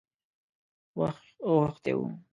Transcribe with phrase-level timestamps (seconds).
[1.47, 2.05] غوښتی وو.